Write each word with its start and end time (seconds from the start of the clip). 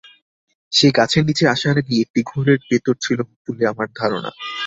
সে 0.71 0.87
গাছের 0.97 1.23
নিচে 1.27 1.45
আসার 1.47 1.75
আগেই 1.77 2.03
একটি 2.05 2.21
ঘোরের 2.25 2.59
ভেতর 2.67 2.95
ছিল 3.01 3.19
বুলে 3.43 3.63
আমার 3.67 3.87
ধারণা। 3.95 4.29